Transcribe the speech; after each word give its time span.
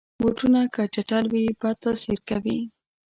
بوټونه 0.19 0.61
که 0.73 0.81
چټل 0.93 1.25
وي، 1.33 1.45
بد 1.61 1.75
تاثیر 1.83 2.19
کوي. 2.29 2.59